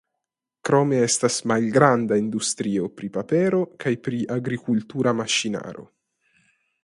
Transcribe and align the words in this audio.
Krome 0.67 1.01
estas 1.07 1.35
malgranda 1.51 2.17
industrio 2.21 2.89
pri 3.01 3.11
papero 3.19 3.61
kaj 3.85 3.93
pri 4.07 4.21
agrikultura 4.39 5.13
maŝinaro. 5.21 5.89